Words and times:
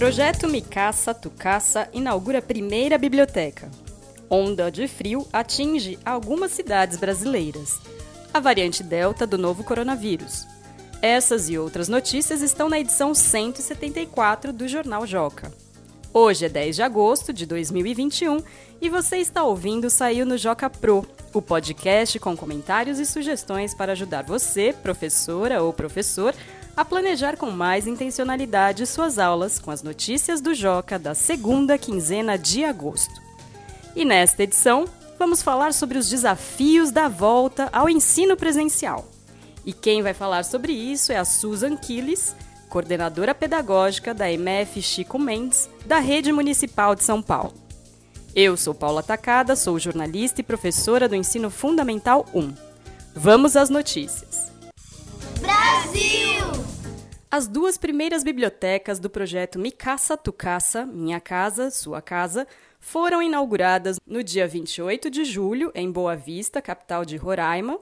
Projeto 0.00 0.48
Micaça 0.48 1.12
Tucaça 1.12 1.86
inaugura 1.92 2.38
a 2.38 2.42
primeira 2.42 2.96
biblioteca. 2.96 3.70
Onda 4.30 4.70
de 4.70 4.88
frio 4.88 5.28
atinge 5.30 5.98
algumas 6.02 6.52
cidades 6.52 6.96
brasileiras. 6.96 7.78
A 8.32 8.40
variante 8.40 8.82
Delta 8.82 9.26
do 9.26 9.36
novo 9.36 9.62
coronavírus. 9.62 10.46
Essas 11.02 11.50
e 11.50 11.58
outras 11.58 11.86
notícias 11.86 12.40
estão 12.40 12.66
na 12.66 12.80
edição 12.80 13.14
174 13.14 14.54
do 14.54 14.66
Jornal 14.66 15.06
Joca. 15.06 15.52
Hoje 16.14 16.46
é 16.46 16.48
10 16.48 16.76
de 16.76 16.82
agosto 16.82 17.30
de 17.30 17.44
2021 17.44 18.42
e 18.80 18.88
você 18.88 19.18
está 19.18 19.44
ouvindo 19.44 19.90
Saiu 19.90 20.24
no 20.24 20.38
Joca 20.38 20.70
Pro, 20.70 21.06
o 21.34 21.42
podcast 21.42 22.18
com 22.18 22.34
comentários 22.34 22.98
e 22.98 23.04
sugestões 23.04 23.74
para 23.74 23.92
ajudar 23.92 24.24
você, 24.24 24.74
professora 24.82 25.62
ou 25.62 25.74
professor, 25.74 26.34
a 26.80 26.84
planejar 26.84 27.36
com 27.36 27.50
mais 27.50 27.86
intencionalidade 27.86 28.86
suas 28.86 29.18
aulas 29.18 29.58
com 29.58 29.70
as 29.70 29.82
notícias 29.82 30.40
do 30.40 30.54
Joca 30.54 30.98
da 30.98 31.14
segunda 31.14 31.76
quinzena 31.76 32.38
de 32.38 32.64
agosto. 32.64 33.20
E 33.94 34.02
nesta 34.02 34.44
edição, 34.44 34.86
vamos 35.18 35.42
falar 35.42 35.74
sobre 35.74 35.98
os 35.98 36.08
desafios 36.08 36.90
da 36.90 37.06
volta 37.06 37.68
ao 37.70 37.86
ensino 37.86 38.34
presencial. 38.34 39.06
E 39.66 39.74
quem 39.74 40.00
vai 40.00 40.14
falar 40.14 40.42
sobre 40.42 40.72
isso 40.72 41.12
é 41.12 41.18
a 41.18 41.24
Susan 41.26 41.76
Quiles, 41.76 42.34
coordenadora 42.70 43.34
pedagógica 43.34 44.14
da 44.14 44.32
MF 44.32 44.80
Chico 44.80 45.18
Mendes, 45.18 45.68
da 45.84 45.98
Rede 45.98 46.32
Municipal 46.32 46.94
de 46.94 47.04
São 47.04 47.20
Paulo. 47.20 47.52
Eu 48.34 48.56
sou 48.56 48.72
Paula 48.72 49.02
Tacada, 49.02 49.54
sou 49.54 49.78
jornalista 49.78 50.40
e 50.40 50.44
professora 50.44 51.06
do 51.06 51.14
Ensino 51.14 51.50
Fundamental 51.50 52.24
1. 52.34 52.54
Vamos 53.14 53.54
às 53.54 53.68
notícias. 53.68 54.50
Brasil! 55.42 56.69
As 57.32 57.46
duas 57.46 57.78
primeiras 57.78 58.24
bibliotecas 58.24 58.98
do 58.98 59.08
projeto 59.08 59.56
Mi 59.56 59.70
Casa 59.70 60.16
Tu 60.16 60.32
Casa, 60.32 60.84
Minha 60.84 61.20
Casa, 61.20 61.70
Sua 61.70 62.02
Casa, 62.02 62.44
foram 62.80 63.22
inauguradas 63.22 64.00
no 64.04 64.24
dia 64.24 64.48
28 64.48 65.08
de 65.08 65.24
julho 65.24 65.70
em 65.72 65.92
Boa 65.92 66.16
Vista, 66.16 66.60
capital 66.60 67.04
de 67.04 67.16
Roraima, 67.16 67.78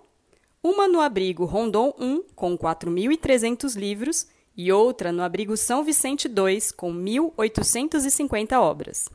uma 0.63 0.87
no 0.87 1.01
abrigo 1.01 1.47
Rondon 1.47 1.95
1, 1.99 2.25
com 2.37 2.59
4.300 2.59 3.75
livros, 3.75 4.27
e 4.55 4.71
outra 4.71 5.11
no 5.11 5.23
abrigo 5.23 5.57
São 5.57 5.83
Vicente 5.83 6.29
2, 6.29 6.71
com 6.71 6.93
1.850 6.93 8.53
obras. 8.61 9.09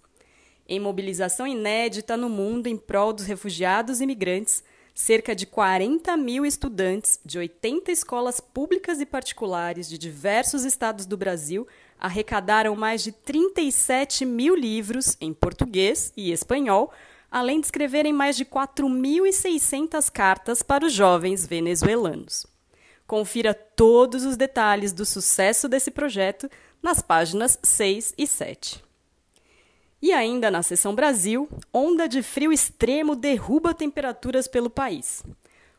Em 0.67 0.79
mobilização 0.79 1.45
inédita 1.45 2.17
no 2.17 2.27
mundo 2.27 2.65
em 2.65 2.75
prol 2.75 3.13
dos 3.13 3.27
refugiados 3.27 4.01
e 4.01 4.03
imigrantes, 4.03 4.63
cerca 4.93 5.35
de 5.35 5.45
40 5.45 6.15
mil 6.17 6.45
estudantes 6.45 7.19
de 7.25 7.37
80 7.39 7.91
escolas 7.91 8.39
públicas 8.39 9.01
e 9.01 9.05
particulares 9.05 9.89
de 9.89 9.97
diversos 9.97 10.63
estados 10.63 11.05
do 11.05 11.17
Brasil 11.17 11.67
arrecadaram 11.99 12.75
mais 12.75 13.03
de 13.03 13.11
37 13.11 14.25
mil 14.25 14.55
livros 14.55 15.17
em 15.19 15.33
português 15.33 16.11
e 16.15 16.31
espanhol, 16.31 16.91
além 17.31 17.59
de 17.59 17.67
escreverem 17.67 18.13
mais 18.13 18.35
de 18.37 18.45
4.600 18.45 20.11
cartas 20.11 20.61
para 20.61 20.85
os 20.85 20.93
jovens 20.93 21.47
venezuelanos. 21.47 22.45
Confira 23.07 23.53
todos 23.53 24.23
os 24.25 24.37
detalhes 24.37 24.93
do 24.93 25.05
sucesso 25.05 25.67
desse 25.67 25.91
projeto 25.91 26.49
nas 26.81 27.01
páginas 27.01 27.57
6 27.63 28.13
e 28.17 28.27
7. 28.27 28.92
E 30.03 30.11
ainda 30.11 30.51
na 30.51 30.61
seção 30.61 30.93
Brasil, 30.93 31.47
onda 31.73 32.09
de 32.09 32.21
frio 32.21 32.51
extremo 32.51 33.15
derruba 33.15 33.73
temperaturas 33.73 34.49
pelo 34.49 34.69
país. 34.69 35.23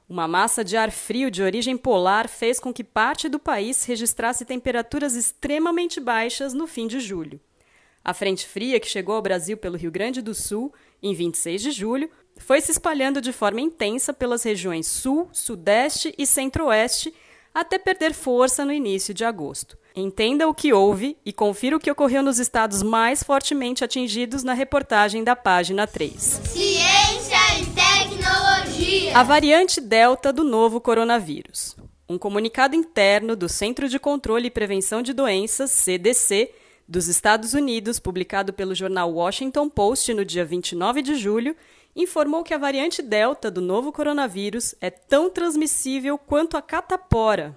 Uma 0.08 0.26
massa 0.26 0.64
de 0.64 0.78
ar 0.78 0.90
frio 0.90 1.30
de 1.30 1.42
origem 1.42 1.76
polar 1.76 2.26
fez 2.26 2.58
com 2.58 2.72
que 2.72 2.82
parte 2.82 3.28
do 3.28 3.38
país 3.38 3.84
registrasse 3.84 4.46
temperaturas 4.46 5.14
extremamente 5.14 6.00
baixas 6.00 6.54
no 6.54 6.66
fim 6.66 6.86
de 6.86 7.00
julho. 7.00 7.38
A 8.02 8.14
frente 8.14 8.46
fria 8.46 8.80
que 8.80 8.88
chegou 8.88 9.14
ao 9.14 9.20
Brasil 9.20 9.58
pelo 9.58 9.76
Rio 9.76 9.90
Grande 9.90 10.22
do 10.22 10.32
Sul, 10.32 10.72
em 11.02 11.12
26 11.12 11.60
de 11.60 11.70
julho, 11.70 12.08
foi 12.38 12.62
se 12.62 12.72
espalhando 12.72 13.20
de 13.20 13.30
forma 13.30 13.60
intensa 13.60 14.10
pelas 14.10 14.42
regiões 14.42 14.86
Sul, 14.86 15.28
Sudeste 15.34 16.14
e 16.16 16.26
Centro-Oeste 16.26 17.12
até 17.54 17.78
perder 17.78 18.12
força 18.12 18.64
no 18.64 18.72
início 18.72 19.14
de 19.14 19.24
agosto. 19.24 19.78
Entenda 19.94 20.48
o 20.48 20.54
que 20.54 20.72
houve 20.72 21.16
e 21.24 21.32
confira 21.32 21.76
o 21.76 21.80
que 21.80 21.90
ocorreu 21.90 22.20
nos 22.20 22.40
estados 22.40 22.82
mais 22.82 23.22
fortemente 23.22 23.84
atingidos 23.84 24.42
na 24.42 24.52
reportagem 24.52 25.22
da 25.22 25.36
página 25.36 25.86
3. 25.86 26.12
Ciência 26.20 27.36
e 27.60 27.66
tecnologia. 27.66 29.16
A 29.16 29.22
variante 29.22 29.80
Delta 29.80 30.32
do 30.32 30.42
novo 30.42 30.80
coronavírus. 30.80 31.76
Um 32.08 32.18
comunicado 32.18 32.74
interno 32.74 33.36
do 33.36 33.48
Centro 33.48 33.88
de 33.88 34.00
Controle 34.00 34.48
e 34.48 34.50
Prevenção 34.50 35.00
de 35.00 35.12
Doenças, 35.12 35.70
CDC, 35.70 36.50
dos 36.88 37.06
Estados 37.06 37.54
Unidos, 37.54 38.00
publicado 38.00 38.52
pelo 38.52 38.74
jornal 38.74 39.12
Washington 39.12 39.70
Post 39.70 40.12
no 40.12 40.24
dia 40.24 40.44
29 40.44 41.02
de 41.02 41.14
julho, 41.14 41.56
informou 41.94 42.42
que 42.42 42.54
a 42.54 42.58
variante 42.58 43.02
Delta 43.02 43.50
do 43.50 43.60
novo 43.60 43.92
coronavírus 43.92 44.74
é 44.80 44.90
tão 44.90 45.30
transmissível 45.30 46.18
quanto 46.18 46.56
a 46.56 46.62
catapora. 46.62 47.54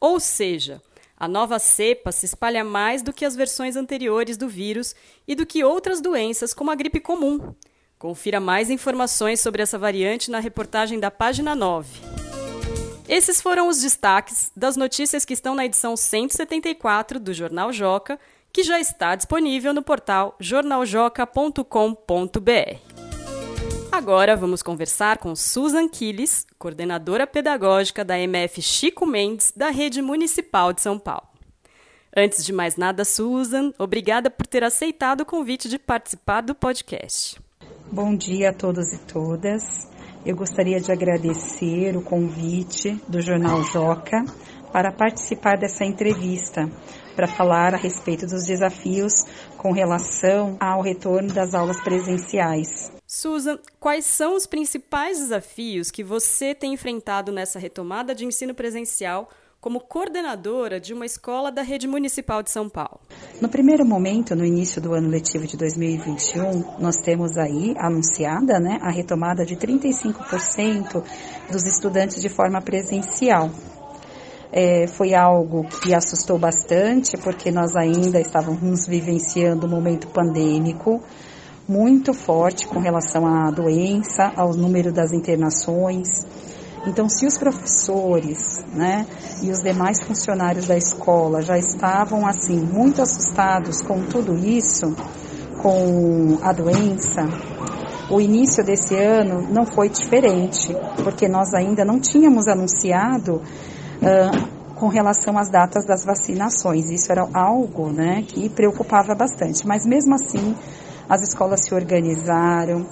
Ou 0.00 0.20
seja, 0.20 0.80
a 1.16 1.26
nova 1.26 1.58
cepa 1.58 2.12
se 2.12 2.26
espalha 2.26 2.62
mais 2.62 3.02
do 3.02 3.12
que 3.12 3.24
as 3.24 3.34
versões 3.34 3.76
anteriores 3.76 4.36
do 4.36 4.48
vírus 4.48 4.94
e 5.26 5.34
do 5.34 5.46
que 5.46 5.64
outras 5.64 6.00
doenças, 6.00 6.52
como 6.52 6.70
a 6.70 6.74
gripe 6.74 7.00
comum. 7.00 7.54
Confira 7.98 8.38
mais 8.38 8.68
informações 8.68 9.40
sobre 9.40 9.62
essa 9.62 9.78
variante 9.78 10.30
na 10.30 10.38
reportagem 10.38 11.00
da 11.00 11.10
página 11.10 11.54
9. 11.54 11.98
Esses 13.08 13.40
foram 13.40 13.68
os 13.68 13.80
destaques 13.80 14.50
das 14.54 14.76
notícias 14.76 15.24
que 15.24 15.32
estão 15.32 15.54
na 15.54 15.64
edição 15.64 15.96
174 15.96 17.18
do 17.18 17.32
Jornal 17.32 17.72
Joca, 17.72 18.20
que 18.52 18.62
já 18.62 18.78
está 18.78 19.14
disponível 19.14 19.72
no 19.72 19.82
portal 19.82 20.36
jornaljoca.com.br. 20.40 22.85
Agora 23.96 24.36
vamos 24.36 24.62
conversar 24.62 25.16
com 25.16 25.34
Susan 25.34 25.88
Quiles, 25.88 26.46
coordenadora 26.58 27.26
pedagógica 27.26 28.04
da 28.04 28.18
MF 28.18 28.60
Chico 28.60 29.06
Mendes, 29.06 29.54
da 29.56 29.70
Rede 29.70 30.02
Municipal 30.02 30.70
de 30.74 30.82
São 30.82 30.98
Paulo. 30.98 31.26
Antes 32.14 32.44
de 32.44 32.52
mais 32.52 32.76
nada, 32.76 33.06
Susan, 33.06 33.72
obrigada 33.78 34.28
por 34.28 34.46
ter 34.46 34.62
aceitado 34.62 35.22
o 35.22 35.24
convite 35.24 35.66
de 35.66 35.78
participar 35.78 36.42
do 36.42 36.54
podcast. 36.54 37.40
Bom 37.90 38.14
dia 38.14 38.50
a 38.50 38.52
todos 38.52 38.92
e 38.92 38.98
todas. 38.98 39.88
Eu 40.26 40.36
gostaria 40.36 40.78
de 40.78 40.92
agradecer 40.92 41.96
o 41.96 42.02
convite 42.02 43.00
do 43.08 43.22
Jornal 43.22 43.62
Joca 43.62 44.22
para 44.76 44.92
participar 44.92 45.56
dessa 45.56 45.86
entrevista, 45.86 46.70
para 47.14 47.26
falar 47.26 47.72
a 47.72 47.78
respeito 47.78 48.26
dos 48.26 48.44
desafios 48.44 49.24
com 49.56 49.72
relação 49.72 50.54
ao 50.60 50.82
retorno 50.82 51.32
das 51.32 51.54
aulas 51.54 51.80
presenciais. 51.80 52.92
Susan, 53.06 53.58
quais 53.80 54.04
são 54.04 54.36
os 54.36 54.46
principais 54.46 55.18
desafios 55.18 55.90
que 55.90 56.04
você 56.04 56.54
tem 56.54 56.74
enfrentado 56.74 57.32
nessa 57.32 57.58
retomada 57.58 58.14
de 58.14 58.26
ensino 58.26 58.54
presencial 58.54 59.30
como 59.62 59.80
coordenadora 59.80 60.78
de 60.78 60.92
uma 60.92 61.06
escola 61.06 61.50
da 61.50 61.62
rede 61.62 61.88
municipal 61.88 62.42
de 62.42 62.50
São 62.50 62.68
Paulo? 62.68 63.00
No 63.40 63.48
primeiro 63.48 63.86
momento, 63.86 64.36
no 64.36 64.44
início 64.44 64.78
do 64.78 64.92
ano 64.92 65.08
letivo 65.08 65.46
de 65.46 65.56
2021, 65.56 66.78
nós 66.78 66.98
temos 66.98 67.38
aí 67.38 67.74
anunciada 67.78 68.60
né, 68.60 68.78
a 68.82 68.90
retomada 68.90 69.42
de 69.46 69.56
35% 69.56 71.02
dos 71.50 71.64
estudantes 71.64 72.20
de 72.20 72.28
forma 72.28 72.60
presencial. 72.60 73.50
É, 74.58 74.86
foi 74.86 75.14
algo 75.14 75.64
que 75.68 75.92
assustou 75.92 76.38
bastante, 76.38 77.14
porque 77.18 77.50
nós 77.50 77.76
ainda 77.76 78.18
estávamos 78.18 78.86
vivenciando 78.88 79.66
um 79.66 79.70
momento 79.70 80.06
pandêmico 80.06 80.98
muito 81.68 82.14
forte 82.14 82.66
com 82.66 82.78
relação 82.78 83.26
à 83.26 83.50
doença, 83.50 84.32
ao 84.34 84.54
número 84.54 84.90
das 84.90 85.12
internações. 85.12 86.08
Então, 86.86 87.06
se 87.06 87.26
os 87.26 87.36
professores, 87.36 88.64
né, 88.72 89.06
e 89.42 89.50
os 89.50 89.58
demais 89.58 90.02
funcionários 90.02 90.68
da 90.68 90.76
escola 90.78 91.42
já 91.42 91.58
estavam 91.58 92.26
assim 92.26 92.58
muito 92.58 93.02
assustados 93.02 93.82
com 93.82 94.06
tudo 94.06 94.34
isso, 94.34 94.96
com 95.60 96.38
a 96.40 96.54
doença, 96.54 97.28
o 98.10 98.18
início 98.22 98.64
desse 98.64 98.94
ano 98.94 99.52
não 99.52 99.66
foi 99.66 99.90
diferente, 99.90 100.74
porque 101.04 101.28
nós 101.28 101.52
ainda 101.52 101.84
não 101.84 102.00
tínhamos 102.00 102.48
anunciado 102.48 103.42
com 104.76 104.88
relação 104.88 105.38
às 105.38 105.50
datas 105.50 105.84
das 105.84 106.04
vacinações. 106.04 106.90
Isso 106.90 107.10
era 107.10 107.26
algo, 107.32 107.90
né, 107.90 108.22
que 108.22 108.48
preocupava 108.48 109.14
bastante. 109.14 109.66
Mas 109.66 109.84
mesmo 109.84 110.14
assim, 110.14 110.54
as 111.08 111.22
escolas 111.22 111.64
se 111.64 111.74
organizaram, 111.74 112.86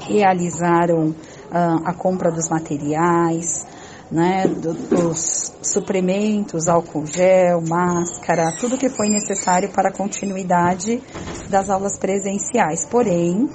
realizaram 0.00 1.08
uh, 1.08 1.82
a 1.84 1.92
compra 1.92 2.30
dos 2.30 2.48
materiais, 2.48 3.66
né, 4.10 4.46
do, 4.46 4.72
dos 4.72 5.54
suprimentos, 5.62 6.68
álcool 6.68 7.04
gel, 7.04 7.60
máscara, 7.68 8.56
tudo 8.58 8.78
que 8.78 8.88
foi 8.88 9.08
necessário 9.08 9.70
para 9.70 9.90
a 9.90 9.92
continuidade 9.92 11.02
das 11.50 11.68
aulas 11.68 11.98
presenciais. 11.98 12.86
Porém, 12.86 13.50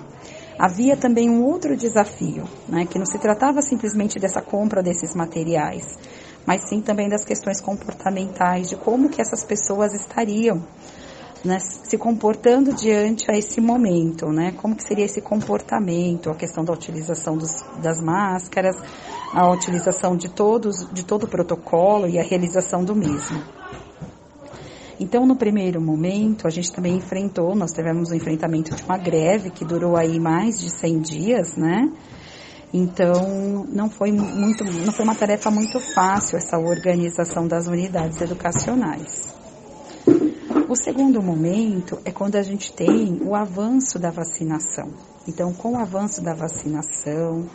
havia 0.60 0.96
também 0.96 1.30
um 1.30 1.44
outro 1.44 1.76
desafio, 1.76 2.44
né, 2.68 2.86
que 2.86 3.00
não 3.00 3.06
se 3.06 3.18
tratava 3.18 3.62
simplesmente 3.62 4.20
dessa 4.20 4.42
compra 4.42 4.84
desses 4.84 5.16
materiais, 5.16 5.98
mas 6.46 6.70
sim 6.70 6.82
também 6.82 7.10
das 7.10 7.24
questões 7.26 7.62
comportamentais, 7.62 8.70
de 8.70 8.76
como 8.76 9.10
que 9.10 9.22
essas 9.22 9.44
pessoas 9.44 9.94
estariam 9.94 10.64
né, 11.44 11.60
se 11.60 11.98
comportando 11.98 12.74
diante 12.74 13.30
a 13.30 13.38
esse 13.38 13.60
momento, 13.60 14.28
né? 14.32 14.54
Como 14.62 14.76
que 14.76 14.84
seria 14.84 15.04
esse 15.04 15.22
comportamento, 15.22 16.30
a 16.30 16.36
questão 16.36 16.64
da 16.64 16.72
utilização 16.72 17.38
dos, 17.38 17.62
das 17.82 18.02
máscaras, 18.02 18.78
a 19.34 19.52
utilização 19.52 20.16
de 20.16 20.30
todos, 20.30 20.88
de 20.94 21.04
todo 21.04 21.24
o 21.24 21.28
protocolo 21.28 22.08
e 22.08 22.18
a 22.18 22.24
realização 22.24 22.84
do 22.84 22.96
mesmo. 22.96 23.44
Então, 25.00 25.26
no 25.26 25.36
primeiro 25.36 25.82
momento, 25.82 26.48
a 26.48 26.50
gente 26.50 26.72
também 26.72 26.96
enfrentou, 26.96 27.54
nós 27.56 27.72
tivemos 27.74 28.10
o 28.10 28.14
um 28.14 28.16
enfrentamento 28.16 28.74
de 28.74 28.84
uma 28.84 28.98
greve 28.98 29.50
que 29.50 29.66
durou 29.66 29.98
aí 29.98 30.20
mais 30.20 30.60
de 30.62 30.70
100 30.70 31.00
dias, 31.02 31.58
né? 31.58 31.92
Então, 32.74 33.68
não 33.70 33.88
foi 33.88 34.12
muito, 34.12 34.64
não 34.64 34.92
foi 34.92 35.06
uma 35.06 35.14
tarefa 35.14 35.52
muito 35.52 35.80
fácil 35.94 36.38
essa 36.38 36.58
organização 36.58 37.48
das 37.48 37.68
unidades 37.68 38.20
educacionais. 38.20 39.32
O 40.68 40.76
segundo 40.76 41.22
momento 41.22 42.00
é 42.04 42.12
quando 42.12 42.36
a 42.36 42.42
gente 42.42 42.74
tem 42.74 43.22
o 43.22 43.36
avanço 43.36 44.00
da 44.00 44.10
vacinação. 44.10 44.90
Então, 45.28 45.54
com 45.54 45.74
o 45.74 45.78
avanço 45.78 46.24
da 46.24 46.34
vacinação, 46.34 47.48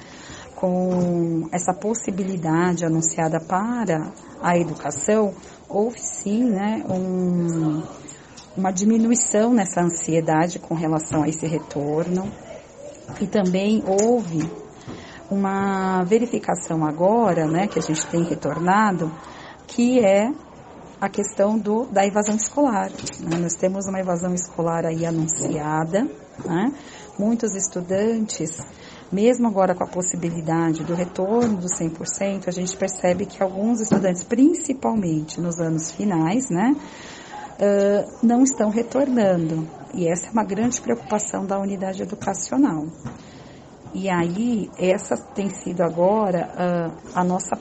com 0.54 1.48
essa 1.50 1.74
possibilidade 1.74 2.84
anunciada 2.84 3.40
para 3.40 4.12
a 4.40 4.56
educação, 4.56 5.34
houve 5.68 5.98
sim 5.98 6.44
né, 6.44 6.84
um, 6.88 7.82
uma 8.56 8.70
diminuição 8.70 9.52
nessa 9.52 9.80
ansiedade 9.80 10.60
com 10.60 10.74
relação 10.74 11.24
a 11.24 11.28
esse 11.28 11.46
retorno. 11.46 12.30
E 13.20 13.26
também 13.26 13.82
houve 13.84 14.48
uma 15.30 16.02
verificação 16.04 16.84
agora, 16.84 17.46
né, 17.46 17.66
que 17.66 17.78
a 17.78 17.82
gente 17.82 18.06
tem 18.06 18.22
retornado, 18.22 19.12
que 19.66 20.00
é 20.00 20.32
a 21.00 21.08
questão 21.08 21.58
do, 21.58 21.86
da 21.86 22.04
evasão 22.04 22.34
escolar. 22.34 22.90
Né? 23.20 23.36
Nós 23.38 23.54
temos 23.54 23.86
uma 23.86 24.00
evasão 24.00 24.34
escolar 24.34 24.84
aí 24.84 25.06
anunciada, 25.06 26.08
né? 26.44 26.72
muitos 27.18 27.54
estudantes, 27.54 28.58
mesmo 29.10 29.46
agora 29.46 29.74
com 29.74 29.84
a 29.84 29.86
possibilidade 29.86 30.84
do 30.84 30.94
retorno 30.94 31.56
do 31.56 31.66
100%, 31.66 32.48
a 32.48 32.50
gente 32.50 32.76
percebe 32.76 33.26
que 33.26 33.42
alguns 33.42 33.80
estudantes, 33.80 34.22
principalmente 34.22 35.40
nos 35.40 35.58
anos 35.58 35.90
finais, 35.90 36.48
né, 36.50 36.74
uh, 36.74 38.26
não 38.26 38.42
estão 38.42 38.70
retornando. 38.70 39.66
E 39.94 40.06
essa 40.06 40.26
é 40.26 40.30
uma 40.30 40.44
grande 40.44 40.80
preocupação 40.80 41.46
da 41.46 41.58
unidade 41.58 42.02
educacional. 42.02 42.86
E 43.94 44.08
aí, 44.08 44.70
essa 44.78 45.16
tem 45.16 45.48
sido 45.50 45.82
agora 45.82 46.50
uh, 46.54 47.10
a 47.14 47.24
nossa 47.24 47.56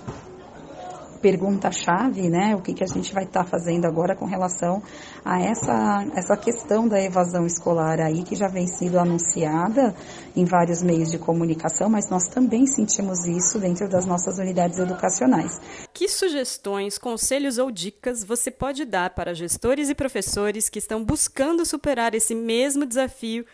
pergunta-chave, 1.17 2.29
né? 2.29 2.55
O 2.55 2.61
que, 2.61 2.73
que 2.73 2.83
a 2.83 2.87
gente 2.87 3.13
vai 3.13 3.23
estar 3.23 3.43
tá 3.43 3.49
fazendo 3.49 3.85
agora 3.85 4.15
com 4.15 4.25
relação 4.25 4.81
a 5.25 5.41
essa, 5.41 6.05
essa 6.15 6.37
questão 6.37 6.87
da 6.87 7.01
evasão 7.01 7.45
escolar 7.45 7.99
aí, 7.99 8.23
que 8.23 8.35
já 8.35 8.47
vem 8.47 8.67
sendo 8.67 8.99
anunciada 8.99 9.93
em 10.35 10.45
vários 10.45 10.81
meios 10.81 11.11
de 11.11 11.17
comunicação, 11.17 11.89
mas 11.89 12.09
nós 12.09 12.27
também 12.27 12.65
sentimos 12.65 13.25
isso 13.25 13.59
dentro 13.59 13.89
das 13.89 14.05
nossas 14.05 14.37
unidades 14.37 14.79
educacionais. 14.79 15.59
Que 15.93 16.07
sugestões, 16.07 16.97
conselhos 16.97 17.57
ou 17.57 17.71
dicas 17.71 18.23
você 18.23 18.51
pode 18.51 18.85
dar 18.85 19.09
para 19.11 19.33
gestores 19.33 19.89
e 19.89 19.95
professores 19.95 20.69
que 20.69 20.79
estão 20.79 21.03
buscando 21.03 21.65
superar 21.65 22.13
esse 22.13 22.35
mesmo 22.35 22.85
desafio 22.85 23.45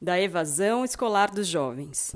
da 0.00 0.18
evasão 0.18 0.84
escolar 0.84 1.30
dos 1.30 1.46
jovens? 1.46 2.12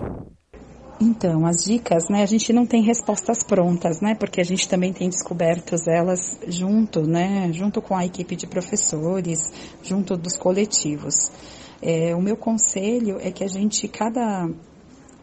Então, 1.00 1.44
as 1.44 1.64
dicas, 1.64 2.08
né, 2.08 2.22
a 2.22 2.26
gente 2.26 2.52
não 2.52 2.64
tem 2.64 2.82
respostas 2.82 3.42
prontas, 3.42 4.00
né, 4.00 4.14
porque 4.14 4.40
a 4.40 4.44
gente 4.44 4.68
também 4.68 4.92
tem 4.92 5.08
descoberto 5.08 5.74
elas 5.86 6.38
junto, 6.48 7.02
né, 7.02 7.52
junto 7.52 7.82
com 7.82 7.96
a 7.96 8.06
equipe 8.06 8.34
de 8.36 8.46
professores, 8.46 9.52
junto 9.82 10.16
dos 10.16 10.38
coletivos. 10.38 11.30
É, 11.82 12.14
o 12.14 12.22
meu 12.22 12.36
conselho 12.36 13.18
é 13.20 13.30
que 13.30 13.44
a 13.44 13.48
gente, 13.48 13.86
cada, 13.88 14.48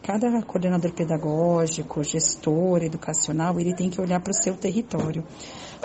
cada 0.02 0.42
coordenador 0.42 0.92
pedagógico, 0.92 2.04
gestor 2.04 2.84
educacional, 2.84 3.58
ele 3.58 3.74
tem 3.74 3.90
que 3.90 4.00
olhar 4.00 4.20
para 4.20 4.30
o 4.30 4.34
seu 4.34 4.54
território. 4.54 5.24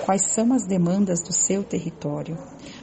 Quais 0.06 0.22
são 0.22 0.54
as 0.54 0.68
demandas 0.68 1.24
do 1.24 1.34
seu 1.34 1.64
território? 1.64 2.38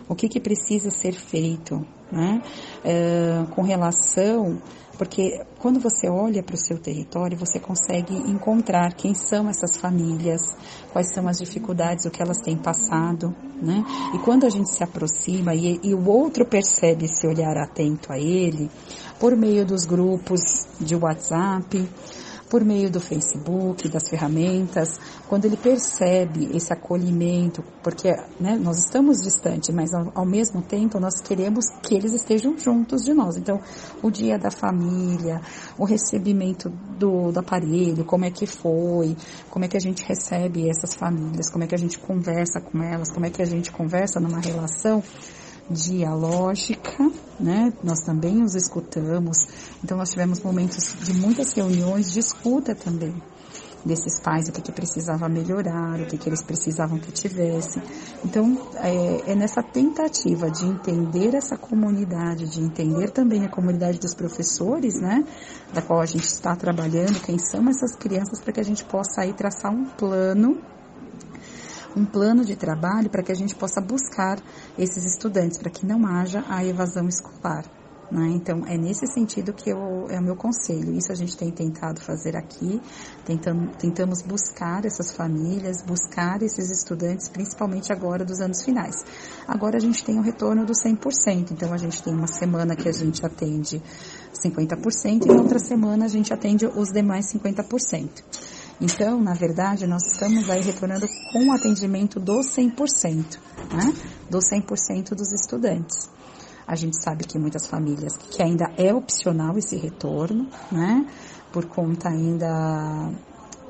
O 0.08 0.14
que, 0.17 0.29
que 0.29 0.41
precisa 0.41 0.91
ser 0.91 1.12
feito, 1.12 1.87
né, 2.14 2.43
é, 2.84 3.44
com 3.55 3.62
relação 3.62 4.58
porque 4.96 5.40
quando 5.58 5.81
você 5.81 6.08
olha 6.08 6.43
para 6.43 6.55
o 6.55 6.58
seu 6.58 6.78
território, 6.78 7.37
você 7.37 7.58
consegue 7.58 8.14
encontrar 8.14 8.94
quem 8.94 9.14
são 9.14 9.49
essas 9.49 9.76
famílias, 9.76 10.56
quais 10.93 11.12
são 11.12 11.26
as 11.26 11.38
dificuldades, 11.38 12.05
o 12.05 12.11
que 12.11 12.22
elas 12.22 12.38
têm 12.38 12.56
passado, 12.56 13.34
né? 13.61 13.84
E 14.14 14.19
quando 14.19 14.44
a 14.46 14.50
gente 14.50 14.70
se 14.70 14.84
aproxima 14.84 15.55
e, 15.55 15.81
e 15.82 15.94
o 15.94 16.08
outro 16.08 16.44
percebe 16.44 17.06
esse 17.06 17.26
olhar 17.26 17.56
atento 17.56 18.12
a 18.12 18.19
ele, 18.19 18.70
por 19.19 19.37
meio 19.37 19.67
dos 19.67 19.84
grupos 19.84 20.67
de 20.81 20.94
WhatsApp, 20.94 21.88
por 22.49 22.64
meio 22.64 22.91
do 22.91 23.00
Facebook, 23.00 23.88
das 23.88 24.08
ferramentas, 24.08 24.99
quando 25.29 25.44
ele 25.44 25.56
percebe 25.56 26.50
esse 26.55 26.73
acolhimento, 26.73 27.64
porque 27.82 28.08
né, 28.38 28.56
nós 28.56 28.79
estamos 28.79 29.19
distantes, 29.19 29.75
mas 29.75 29.93
ao, 29.93 30.12
ao, 30.14 30.26
mesmo 30.26 30.62
tempo 30.62 31.00
nós 31.00 31.20
queremos 31.20 31.64
que 31.82 31.94
eles 31.94 32.12
estejam 32.12 32.56
juntos 32.58 33.02
de 33.02 33.14
nós. 33.14 33.37
Então, 33.37 33.61
o 34.02 34.11
dia 34.11 34.38
da 34.38 34.50
família, 34.50 35.41
o 35.79 35.85
recebimento 35.85 36.69
do, 36.99 37.32
do 37.32 37.41
aparelho, 37.41 38.05
como 38.05 38.25
é 38.25 38.31
que 38.31 38.46
foi, 38.46 39.17
como 39.50 39.64
é 39.64 39.69
que 39.69 39.76
a 39.76 39.81
gente 39.81 40.05
recebe 40.05 40.69
essas 40.69 40.94
famílias, 40.94 41.50
como 41.50 41.64
é 41.64 41.67
que 41.67 41.75
a 41.75 41.79
gente 41.79 41.99
conversa 41.99 42.61
com 42.61 42.82
elas, 42.82 43.11
como 43.11 43.26
é 43.26 43.31
que 43.31 43.43
a 43.43 43.46
gente 43.46 43.70
conversa 43.70 44.20
numa 44.20 44.41
relação 44.41 45.02
dialógica, 45.70 47.11
né? 47.38 47.72
Nós 47.82 48.00
também 48.00 48.43
os 48.43 48.55
escutamos. 48.55 49.38
Então 49.82 49.96
nós 49.99 50.11
tivemos 50.11 50.40
momentos 50.40 50.94
de 51.02 51.14
muitas 51.14 51.52
reuniões 51.52 52.12
de 52.12 52.20
escuta 52.20 52.75
também 52.75 53.14
desses 53.84 54.19
pais, 54.19 54.49
o 54.49 54.52
que, 54.52 54.62
que 54.62 54.72
precisava 54.72 55.28
melhorar, 55.28 56.00
o 56.00 56.06
que, 56.06 56.16
que 56.16 56.28
eles 56.28 56.43
precisavam 56.43 56.99
que 56.99 57.12
tivesse. 57.12 57.82
Então, 58.25 58.56
é, 58.76 59.32
é, 59.32 59.34
nessa 59.34 59.62
tentativa 59.62 60.50
de 60.50 60.64
entender 60.64 61.34
essa 61.34 61.56
comunidade, 61.56 62.49
de 62.49 62.62
entender 62.62 63.10
também 63.10 63.44
a 63.44 63.49
comunidade 63.49 63.99
dos 63.99 64.14
professores, 64.14 64.94
né, 64.94 65.22
da 65.72 65.82
qual 65.82 66.00
a 66.00 66.06
gente 66.06 66.25
está 66.25 66.56
trabalhando, 66.56 67.20
quem 67.20 67.38
são 67.38 67.69
essas 67.69 67.94
crianças, 67.94 68.40
para 68.40 68.55
que 68.55 68.60
a 68.60 68.64
gente 68.64 68.84
possa 68.84 69.20
aí 69.20 69.34
traçar 69.34 69.70
um 69.70 69.84
plano 69.84 70.58
um 71.96 72.05
plano 72.05 72.44
de 72.44 72.56
trabalho 72.56 73.08
para 73.08 73.23
que 73.23 73.32
a 73.32 73.35
gente 73.35 73.55
possa 73.55 73.81
buscar 73.81 74.38
esses 74.79 75.05
estudantes, 75.05 75.58
para 75.58 75.70
que 75.70 75.87
não 75.87 76.06
haja 76.06 76.44
a 76.48 76.65
evasão 76.65 77.08
escolar. 77.08 77.65
Né? 78.10 78.32
Então, 78.34 78.65
é 78.67 78.77
nesse 78.77 79.06
sentido 79.06 79.53
que 79.53 79.70
eu, 79.70 80.06
é 80.08 80.19
o 80.19 80.22
meu 80.22 80.36
conselho. 80.36 80.93
Isso 80.93 81.10
a 81.10 81.15
gente 81.15 81.36
tem 81.36 81.51
tentado 81.51 82.01
fazer 82.01 82.36
aqui, 82.36 82.81
tentamos, 83.24 83.77
tentamos 83.77 84.22
buscar 84.22 84.84
essas 84.84 85.13
famílias, 85.13 85.82
buscar 85.82 86.43
esses 86.43 86.70
estudantes, 86.70 87.29
principalmente 87.29 87.93
agora 87.93 88.24
dos 88.24 88.41
anos 88.41 88.63
finais. 88.63 88.96
Agora 89.48 89.77
a 89.77 89.81
gente 89.81 90.05
tem 90.05 90.19
o 90.19 90.22
retorno 90.22 90.65
do 90.65 90.72
100%, 90.72 91.53
então 91.53 91.72
a 91.72 91.77
gente 91.77 92.03
tem 92.03 92.15
uma 92.15 92.27
semana 92.27 92.77
que 92.77 92.89
a 92.89 92.93
gente 92.93 93.24
atende 93.24 93.82
50% 94.32 95.27
e 95.27 95.31
outra 95.31 95.58
semana 95.58 96.05
a 96.05 96.08
gente 96.08 96.32
atende 96.32 96.67
os 96.67 96.91
demais 96.91 97.32
50%. 97.32 98.54
Então, 98.81 99.20
na 99.20 99.34
verdade, 99.34 99.86
nós 99.86 100.02
estamos 100.06 100.48
aí 100.50 100.60
retornando 100.60 101.06
com 101.32 101.48
o 101.48 101.52
atendimento 101.52 102.19
do 102.19 102.40
100%, 102.40 103.38
né? 103.72 103.94
Do 104.28 104.38
100% 104.38 105.10
dos 105.10 105.32
estudantes. 105.32 106.10
A 106.66 106.74
gente 106.74 106.96
sabe 107.02 107.24
que 107.24 107.38
muitas 107.38 107.66
famílias 107.66 108.16
que 108.16 108.43
ainda 108.43 108.72
é 108.76 108.93
opcional 108.93 109.56
esse 109.56 109.76
retorno, 109.76 110.48
né? 110.72 111.06
Por 111.52 111.66
conta 111.66 112.08
ainda 112.08 113.10